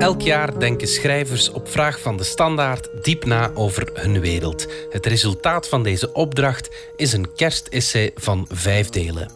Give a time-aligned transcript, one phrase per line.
[0.00, 4.66] Elk jaar denken schrijvers op vraag van de standaard diep na over hun wereld.
[4.90, 9.30] Het resultaat van deze opdracht is een kerstessay van vijf delen.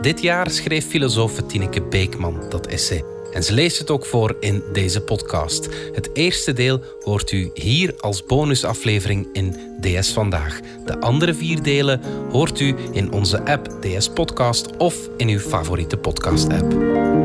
[0.00, 3.04] Dit jaar schreef filosoof Tineke Beekman dat essay.
[3.32, 5.68] En ze leest het ook voor in deze podcast.
[5.92, 10.60] Het eerste deel hoort u hier als bonusaflevering in DS Vandaag.
[10.84, 12.00] De andere vier delen
[12.30, 17.19] hoort u in onze app DS Podcast of in uw favoriete podcast-app.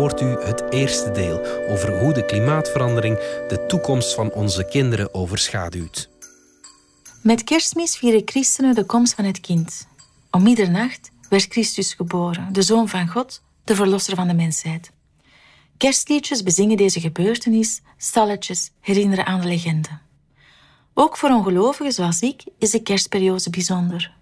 [0.00, 3.16] Hoort u het eerste deel over hoe de klimaatverandering
[3.48, 6.08] de toekomst van onze kinderen overschaduwt.
[7.22, 9.86] Met kerstmis vieren christenen de komst van het kind.
[10.30, 14.90] Om middernacht werd Christus geboren, de Zoon van God, de Verlosser van de mensheid.
[15.76, 19.98] Kerstliedjes bezingen deze gebeurtenis, stalletjes herinneren aan de legende.
[20.94, 24.12] Ook voor ongelovigen zoals ik is de kerstperiode bijzonder.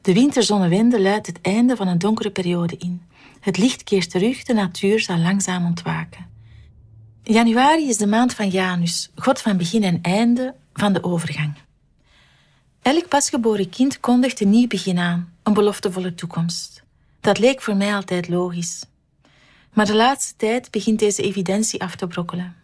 [0.00, 3.07] De winterzonnewende luidt het einde van een donkere periode in.
[3.40, 6.26] Het licht keert terug, de natuur zal langzaam ontwaken.
[7.22, 11.54] Januari is de maand van Janus, God van begin en einde, van de overgang.
[12.82, 16.82] Elk pasgeboren kind kondigt een nieuw begin aan, een beloftevolle toekomst.
[17.20, 18.84] Dat leek voor mij altijd logisch.
[19.72, 22.56] Maar de laatste tijd begint deze evidentie af te brokkelen.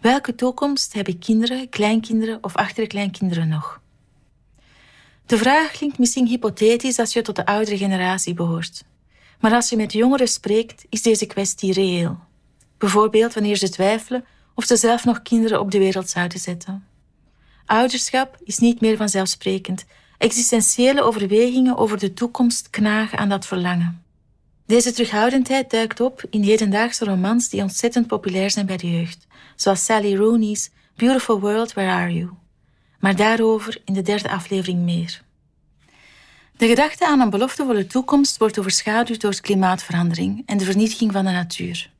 [0.00, 3.80] Welke toekomst hebben kinderen, kleinkinderen of achterkleinkinderen nog?
[5.26, 8.84] De vraag klinkt misschien hypothetisch als je tot de oudere generatie behoort.
[9.46, 12.18] Maar als je met jongeren spreekt, is deze kwestie reëel.
[12.78, 16.86] Bijvoorbeeld wanneer ze twijfelen of ze zelf nog kinderen op de wereld zouden zetten.
[17.66, 19.84] Ouderschap is niet meer vanzelfsprekend.
[20.18, 24.02] Existentiële overwegingen over de toekomst knagen aan dat verlangen.
[24.66, 29.84] Deze terughoudendheid duikt op in hedendaagse romans die ontzettend populair zijn bij de jeugd, zoals
[29.84, 32.30] Sally Rooney's Beautiful World, Where Are You?
[32.98, 35.24] Maar daarover in de derde aflevering meer.
[36.56, 41.30] De gedachte aan een beloftevolle toekomst wordt overschaduwd door klimaatverandering en de vernietiging van de
[41.30, 41.90] natuur.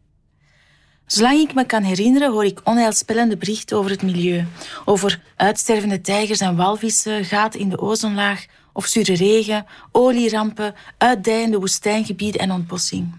[1.06, 4.47] Zolang ik me kan herinneren, hoor ik onheilspellende berichten over het milieu.
[4.84, 12.41] Over uitstervende tijgers en walvissen, gaten in de ozonlaag of zure regen, olierampen, uitdijende woestijngebieden
[12.41, 13.14] en ontbossing.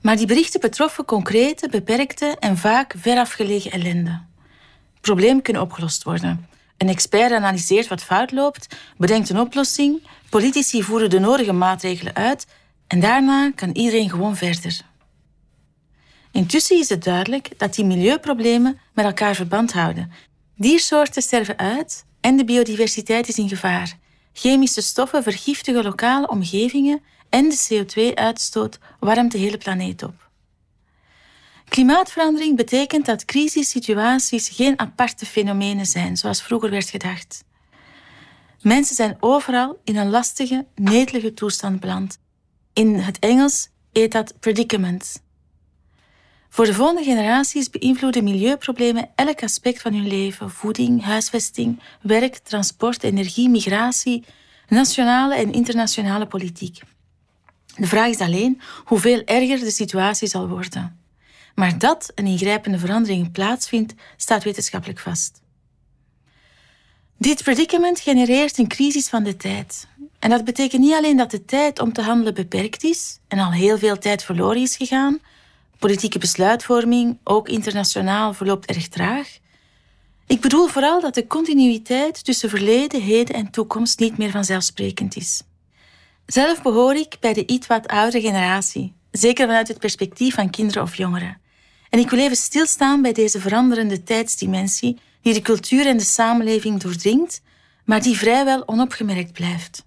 [0.00, 4.20] Maar die berichten betroffen concrete, beperkte en vaak verafgelegen ellende.
[5.00, 6.55] Problemen kunnen opgelost worden.
[6.78, 12.46] Een expert analyseert wat fout loopt, bedenkt een oplossing, politici voeren de nodige maatregelen uit
[12.86, 14.80] en daarna kan iedereen gewoon verder.
[16.32, 20.12] Intussen is het duidelijk dat die milieuproblemen met elkaar verband houden.
[20.56, 23.98] Diersoorten sterven uit en de biodiversiteit is in gevaar.
[24.32, 30.25] Chemische stoffen vergiftigen lokale omgevingen en de CO2-uitstoot warmt de hele planeet op.
[31.68, 37.44] Klimaatverandering betekent dat crisissituaties geen aparte fenomenen zijn, zoals vroeger werd gedacht.
[38.60, 42.18] Mensen zijn overal in een lastige, netelige toestand beland.
[42.72, 45.22] In het Engels heet dat predicament.
[46.48, 53.02] Voor de volgende generaties beïnvloeden milieuproblemen elk aspect van hun leven: voeding, huisvesting, werk, transport,
[53.02, 54.24] energie, migratie,
[54.68, 56.80] nationale en internationale politiek.
[57.76, 61.05] De vraag is alleen hoeveel erger de situatie zal worden.
[61.56, 65.42] Maar dat een ingrijpende verandering plaatsvindt, staat wetenschappelijk vast.
[67.18, 69.88] Dit predicament genereert een crisis van de tijd.
[70.18, 73.52] En dat betekent niet alleen dat de tijd om te handelen beperkt is en al
[73.52, 75.20] heel veel tijd verloren is gegaan,
[75.78, 79.38] Politieke besluitvorming, ook internationaal, verloopt erg traag.
[80.26, 85.42] Ik bedoel vooral dat de continuïteit tussen verleden, heden en toekomst niet meer vanzelfsprekend is.
[86.26, 90.82] Zelf behoor ik bij de iets wat oudere generatie, zeker vanuit het perspectief van kinderen
[90.82, 91.40] of jongeren.
[91.90, 96.80] En ik wil even stilstaan bij deze veranderende tijdsdimensie die de cultuur en de samenleving
[96.80, 97.40] doordringt,
[97.84, 99.84] maar die vrijwel onopgemerkt blijft.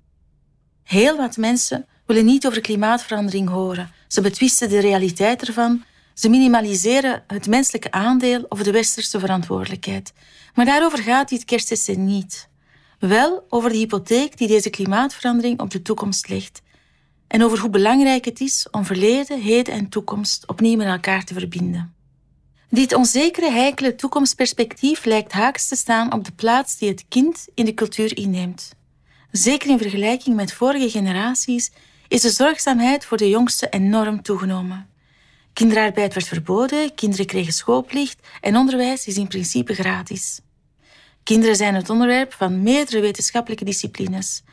[0.84, 3.92] Heel wat mensen willen niet over klimaatverandering horen.
[4.08, 5.84] Ze betwisten de realiteit ervan.
[6.14, 10.14] Ze minimaliseren het menselijke aandeel of de westerse verantwoordelijkheid.
[10.54, 12.50] Maar daarover gaat dit kerstessay niet.
[13.00, 16.62] Wel over de hypotheek die deze klimaatverandering op de toekomst legt.
[17.30, 21.34] En over hoe belangrijk het is om verleden, heden en toekomst opnieuw met elkaar te
[21.34, 21.94] verbinden.
[22.70, 27.66] Dit onzekere, heikele toekomstperspectief lijkt haaks te staan op de plaats die het kind in
[27.66, 28.72] de cultuur inneemt.
[29.32, 31.72] Zeker in vergelijking met vorige generaties
[32.08, 34.90] is de zorgzaamheid voor de jongsten enorm toegenomen.
[35.54, 40.40] Kinderarbeid werd verboden, kinderen kregen schoolplicht en onderwijs is in principe gratis.
[41.24, 44.44] Kinderen zijn het onderwerp van meerdere wetenschappelijke disciplines.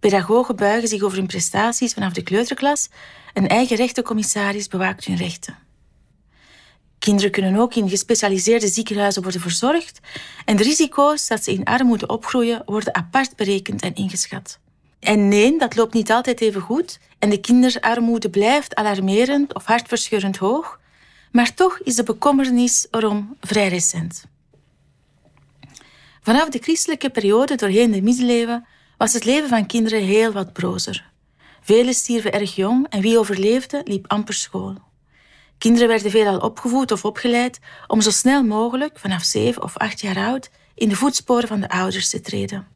[0.00, 2.88] Pedagogen buigen zich over hun prestaties vanaf de kleuterklas.
[3.34, 5.58] Een eigen rechtencommissaris bewaakt hun rechten.
[6.98, 10.00] Kinderen kunnen ook in gespecialiseerde ziekenhuizen worden verzorgd
[10.44, 14.58] en de risico's dat ze in armoede opgroeien worden apart berekend en ingeschat.
[15.00, 20.36] En nee, dat loopt niet altijd even goed en de kinderarmoede blijft alarmerend of hartverscheurend
[20.36, 20.80] hoog,
[21.32, 24.24] maar toch is de bekommernis erom vrij recent.
[26.22, 28.66] Vanaf de christelijke periode doorheen de middeleeuwen
[29.00, 31.10] was het leven van kinderen heel wat brozer.
[31.60, 34.74] Velen stierven erg jong en wie overleefde liep amper school.
[35.58, 40.16] Kinderen werden veelal opgevoed of opgeleid om zo snel mogelijk, vanaf zeven of acht jaar
[40.16, 42.66] oud, in de voetsporen van de ouders te treden.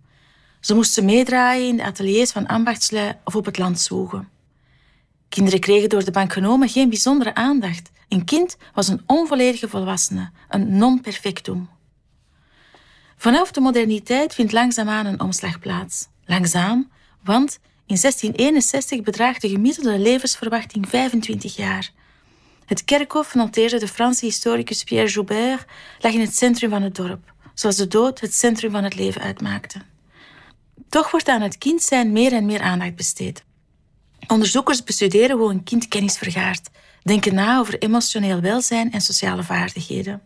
[0.61, 4.29] Ze moesten meedraaien in de ateliers van ambachtslui of op het land zwoegen.
[5.29, 7.91] Kinderen kregen door de bank genomen geen bijzondere aandacht.
[8.09, 11.69] Een kind was een onvolledige volwassene, een non-perfectum.
[13.17, 16.13] Vanaf de moderniteit vindt langzaamaan een omslag plaats.
[16.27, 16.91] Langzaam,
[17.23, 21.91] want in 1661 bedraagt de gemiddelde levensverwachting 25 jaar.
[22.67, 25.65] Het kerkhof, noteerde de Franse historicus Pierre Joubert,
[25.99, 29.21] lag in het centrum van het dorp, zoals de dood het centrum van het leven
[29.21, 29.79] uitmaakte.
[30.89, 33.45] Toch wordt aan het kind zijn meer en meer aandacht besteed.
[34.27, 36.71] Onderzoekers bestuderen hoe een kind kennis vergaart,
[37.03, 40.23] denken na over emotioneel welzijn en sociale vaardigheden.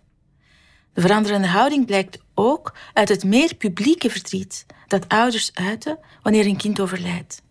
[0.99, 6.57] De veranderende houding blijkt ook uit het meer publieke verdriet dat ouders uiten wanneer een
[6.57, 7.43] kind overlijdt.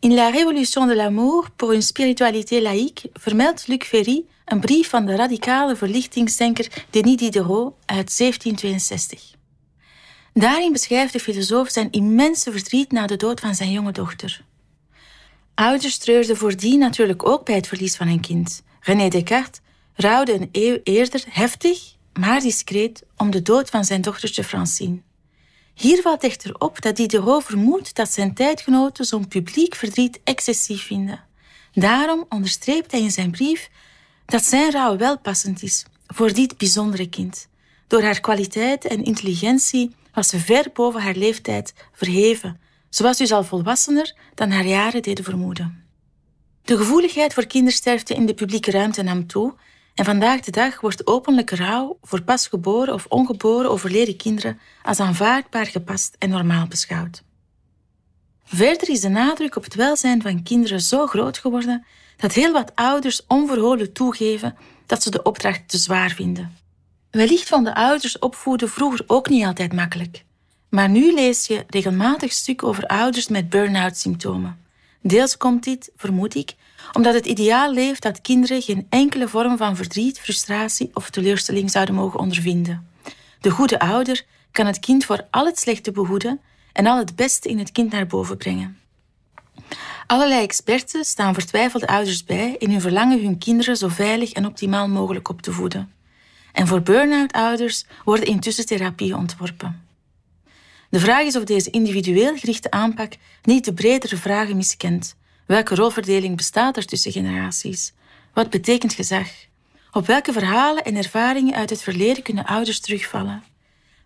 [0.00, 5.06] In La Révolution de l'amour pour une spiritualité laïque vermeldt Luc Ferry een brief van
[5.06, 9.34] de radicale verlichtingsdenker Denis Diderot uit 1762.
[10.32, 14.44] Daarin beschrijft de filosoof zijn immense verdriet na de dood van zijn jonge dochter.
[15.54, 18.62] Ouders treurden voordien natuurlijk ook bij het verlies van een kind.
[18.80, 19.60] René Descartes
[19.94, 25.00] rouwde een eeuw eerder heftig, maar discreet om de dood van zijn dochtertje Francine.
[25.74, 31.24] Hier valt echter op dat Diderot vermoedt dat zijn tijdgenoten zo'n publiek verdriet excessief vinden.
[31.72, 33.70] Daarom onderstreept hij in zijn brief
[34.26, 37.48] dat zijn rouw wel passend is voor dit bijzondere kind.
[37.86, 42.60] Door haar kwaliteit en intelligentie was ze ver boven haar leeftijd verheven.
[42.88, 45.84] Ze was dus al volwassener dan haar jaren deden vermoeden.
[46.64, 49.54] De gevoeligheid voor kindersterfte in de publieke ruimte nam toe
[49.94, 55.66] en vandaag de dag wordt openlijke rouw voor pasgeboren of ongeboren overleden kinderen als aanvaardbaar
[55.66, 57.22] gepast en normaal beschouwd.
[58.44, 61.84] Verder is de nadruk op het welzijn van kinderen zo groot geworden
[62.16, 64.56] dat heel wat ouders onverholen toegeven
[64.86, 66.56] dat ze de opdracht te zwaar vinden.
[67.10, 70.24] Wellicht vonden ouders opvoeden vroeger ook niet altijd makkelijk.
[70.68, 74.63] Maar nu lees je regelmatig stuk over ouders met burn-out symptomen.
[75.06, 76.54] Deels komt dit, vermoed ik,
[76.92, 81.94] omdat het ideaal leeft dat kinderen geen enkele vorm van verdriet, frustratie of teleurstelling zouden
[81.94, 82.88] mogen ondervinden.
[83.40, 86.40] De goede ouder kan het kind voor al het slechte behoeden
[86.72, 88.78] en al het beste in het kind naar boven brengen.
[90.06, 94.88] Allerlei experten staan vertwijfelde ouders bij in hun verlangen hun kinderen zo veilig en optimaal
[94.88, 95.92] mogelijk op te voeden.
[96.52, 99.82] En voor burn-out ouders worden intussen therapieën ontworpen.
[100.94, 103.12] De vraag is of deze individueel gerichte aanpak
[103.42, 105.16] niet de bredere vragen miskent.
[105.46, 107.92] Welke rolverdeling bestaat er tussen generaties?
[108.34, 109.28] Wat betekent gezag?
[109.92, 113.42] Op welke verhalen en ervaringen uit het verleden kunnen ouders terugvallen?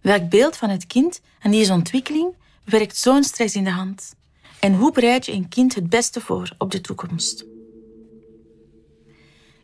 [0.00, 4.14] Welk beeld van het kind en die ontwikkeling werkt zo'n stress in de hand?
[4.60, 7.44] En hoe bereid je een kind het beste voor op de toekomst?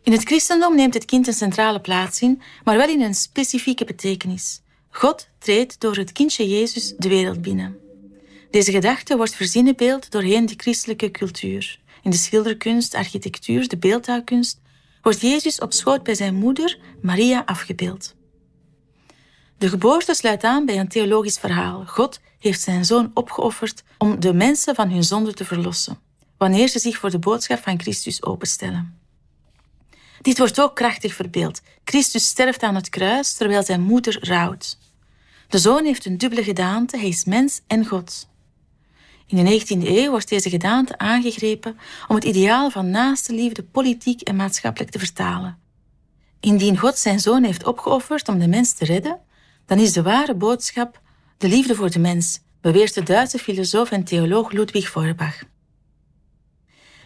[0.02, 3.84] In het christendom neemt het kind een centrale plaats in, maar wel in een specifieke
[3.84, 4.62] betekenis.
[4.96, 7.78] God treedt door het kindje Jezus de wereld binnen.
[8.50, 11.80] Deze gedachte wordt verzinnenbeeld doorheen de christelijke cultuur.
[12.02, 14.60] In de schilderkunst, architectuur, de beeldhouwkunst
[15.02, 18.14] wordt Jezus op schoot bij zijn moeder, Maria, afgebeeld.
[19.58, 21.84] De geboorte sluit aan bij een theologisch verhaal.
[21.86, 25.98] God heeft zijn zoon opgeofferd om de mensen van hun zonde te verlossen,
[26.38, 28.98] wanneer ze zich voor de boodschap van Christus openstellen.
[30.20, 31.60] Dit wordt ook krachtig verbeeld.
[31.84, 34.82] Christus sterft aan het kruis terwijl zijn moeder rouwt.
[35.54, 38.28] De zoon heeft een dubbele gedaante, hij is mens en God.
[39.26, 44.20] In de 19e eeuw wordt deze gedaante aangegrepen om het ideaal van naaste liefde politiek
[44.20, 45.58] en maatschappelijk te vertalen.
[46.40, 49.20] Indien God zijn zoon heeft opgeofferd om de mens te redden,
[49.66, 51.00] dan is de ware boodschap
[51.38, 55.42] de liefde voor de mens, beweert de Duitse filosoof en theoloog Ludwig Feuerbach.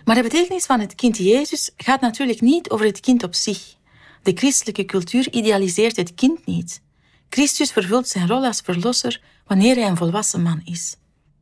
[0.05, 3.77] Maar de betekenis van het kind Jezus gaat natuurlijk niet over het kind op zich.
[4.23, 6.87] De christelijke cultuur idealiseert het kind niet.
[7.29, 10.97] Christus vervult zijn rol als verlosser wanneer hij een volwassen man is.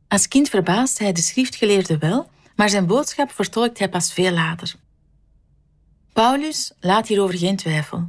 [0.07, 4.75] Als kind verbaast hij de schriftgeleerde wel, maar zijn boodschap vertolkt hij pas veel later.
[6.13, 8.07] Paulus laat hierover geen twijfel.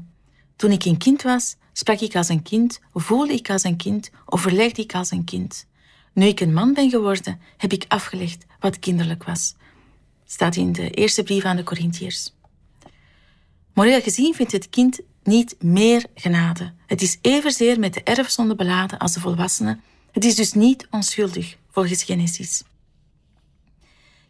[0.57, 4.11] Toen ik een kind was, sprak ik als een kind, voelde ik als een kind,
[4.27, 5.67] overlegde ik als een kind.
[6.13, 9.55] Nu ik een man ben geworden, heb ik afgelegd wat kinderlijk was.
[10.27, 12.35] Staat in de eerste brief aan de Corinthiërs.
[13.75, 16.73] Moreel gezien vindt het kind niet meer genade.
[16.87, 19.81] Het is evenzeer met de erfzonde beladen als de volwassenen.
[20.13, 22.63] Het is dus niet onschuldig, volgens Genesis.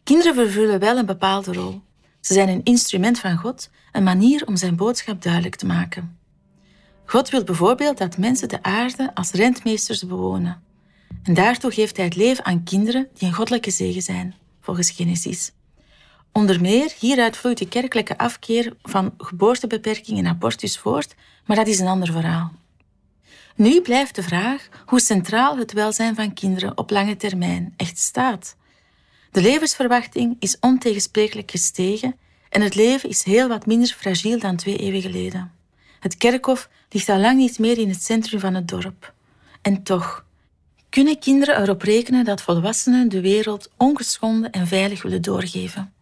[0.02, 1.80] Kinderen vervullen wel een bepaalde rol.
[2.20, 6.18] Ze zijn een instrument van God, een manier om zijn boodschap duidelijk te maken.
[7.04, 10.62] God wil bijvoorbeeld dat mensen de aarde als rentmeesters bewonen.
[11.22, 15.52] En daartoe geeft hij het leven aan kinderen die een goddelijke zegen zijn, volgens Genesis.
[16.38, 21.14] Onder meer hieruit vloeit de kerkelijke afkeer van geboortebeperking en abortus voort,
[21.46, 22.52] maar dat is een ander verhaal.
[23.56, 28.56] Nu blijft de vraag hoe centraal het welzijn van kinderen op lange termijn echt staat.
[29.30, 32.16] De levensverwachting is ontegensprekelijk gestegen
[32.48, 35.52] en het leven is heel wat minder fragiel dan twee eeuwen geleden.
[36.00, 39.12] Het kerkhof ligt al lang niet meer in het centrum van het dorp.
[39.62, 40.24] En toch,
[40.88, 45.92] kunnen kinderen erop rekenen dat volwassenen de wereld ongeschonden en veilig willen doorgeven?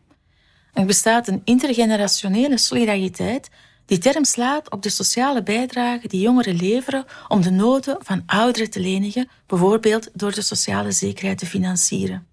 [0.76, 3.50] Er bestaat een intergenerationele solidariteit
[3.87, 8.71] die term slaat op de sociale bijdrage die jongeren leveren om de noden van ouderen
[8.71, 12.26] te lenigen, bijvoorbeeld door de sociale zekerheid te financieren.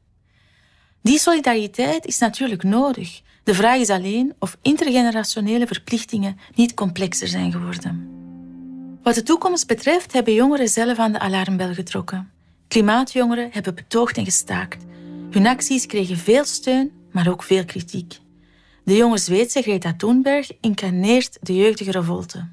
[1.01, 3.21] Die solidariteit is natuurlijk nodig.
[3.43, 8.07] De vraag is alleen of intergenerationele verplichtingen niet complexer zijn geworden.
[9.03, 12.31] Wat de toekomst betreft hebben jongeren zelf aan de alarmbel getrokken.
[12.67, 14.83] Klimaatjongeren hebben betoogd en gestaakt.
[15.31, 18.21] Hun acties kregen veel steun, maar ook veel kritiek.
[18.85, 22.47] De jonge Zweedse Greta Thunberg incarneert de jeugdige revolte.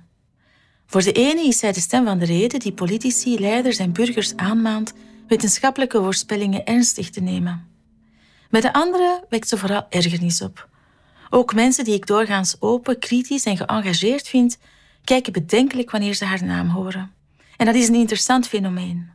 [0.86, 4.36] Voor de ene is zij de stem van de reden die politici, leiders en burgers
[4.36, 4.92] aanmaant
[5.28, 7.68] wetenschappelijke voorspellingen ernstig te nemen.
[8.50, 10.68] Bij de andere wekt ze vooral ergernis op.
[11.30, 14.58] Ook mensen die ik doorgaans open, kritisch en geëngageerd vind,
[15.04, 17.12] kijken bedenkelijk wanneer ze haar naam horen.
[17.56, 19.10] En dat is een interessant fenomeen.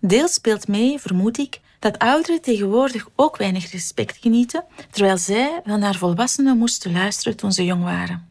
[0.00, 5.76] Deels speelt mee, vermoed ik, dat ouderen tegenwoordig ook weinig respect genieten, terwijl zij wel
[5.76, 8.28] naar volwassenen moesten luisteren toen ze jong waren.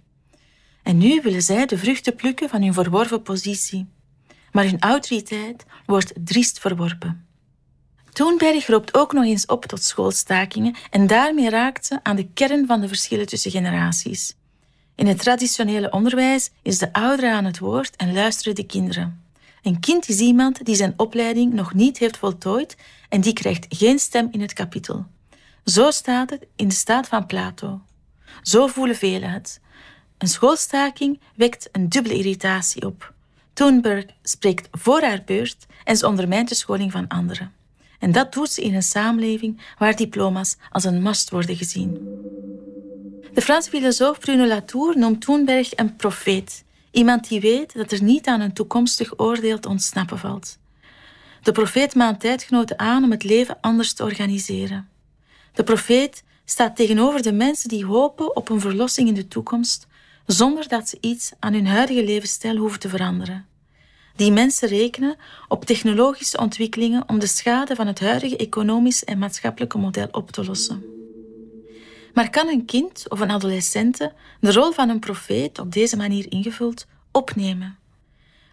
[0.84, 3.88] En nu willen zij de vruchten plukken van hun verworven positie.
[4.52, 7.28] Maar hun autoriteit wordt driest verworpen.
[8.12, 12.66] Thunberg roept ook nog eens op tot schoolstakingen en daarmee raakt ze aan de kern
[12.66, 14.36] van de verschillen tussen generaties.
[14.96, 19.24] In het traditionele onderwijs is de oudere aan het woord en luisteren de kinderen.
[19.66, 22.76] Een kind is iemand die zijn opleiding nog niet heeft voltooid
[23.16, 25.06] en die krijgt geen stem in het kapitel.
[25.66, 27.82] Zo staat het in de staat van Plato.
[28.42, 29.62] Zo voelen velen het.
[30.18, 33.14] Een schoolstaking wekt een dubbele irritatie op.
[33.54, 37.54] Thunberg spreekt voor haar beurt en ze ondermijnt de scholing van anderen.
[38.00, 41.94] En dat doet ze in een samenleving waar diploma's als een must worden gezien.
[43.34, 46.64] De Franse filosoof Bruno Latour noemt Thunberg een profeet.
[46.92, 50.58] Iemand die weet dat er niet aan een toekomstig oordeel te ontsnappen valt.
[51.46, 54.90] De profeet maant tijdgenoten aan om het leven anders te organiseren.
[55.54, 59.88] De profeet staat tegenover de mensen die hopen op een verlossing in de toekomst,
[60.26, 63.46] zonder dat ze iets aan hun huidige levensstijl hoeven te veranderen.
[64.16, 65.16] Die mensen rekenen
[65.48, 70.46] op technologische ontwikkelingen om de schade van het huidige economische en maatschappelijke model op te
[70.46, 70.84] lossen.
[72.14, 76.32] Maar kan een kind of een adolescente de rol van een profeet op deze manier
[76.32, 77.78] ingevuld opnemen?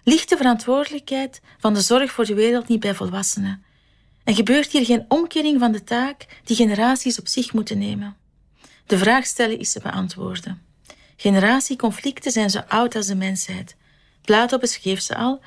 [0.04, 3.64] Ligt de verantwoordelijkheid van de zorg voor de wereld niet bij volwassenen?
[4.25, 8.16] En gebeurt hier geen omkering van de taak die generaties op zich moeten nemen?
[8.87, 10.62] De vraag stellen is te beantwoorden.
[11.16, 13.76] Generatieconflicten zijn zo oud als de mensheid.
[14.25, 15.40] Plato beschreef ze al,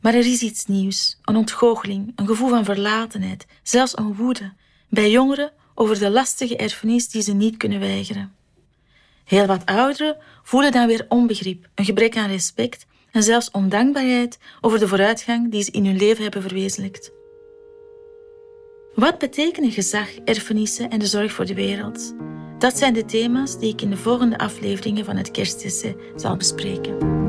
[0.00, 4.52] maar er is iets nieuws: een ontgoocheling, een gevoel van verlatenheid, zelfs een woede
[4.88, 8.32] bij jongeren over de lastige erfenis die ze niet kunnen weigeren.
[9.24, 14.78] Heel wat ouderen voelen dan weer onbegrip, een gebrek aan respect en zelfs ondankbaarheid over
[14.78, 17.12] de vooruitgang die ze in hun leven hebben verwezenlijkt.
[18.94, 22.14] Wat betekenen gezag, erfenissen en de zorg voor de wereld?
[22.58, 27.19] Dat zijn de thema's die ik in de volgende afleveringen van het kerstessay zal bespreken.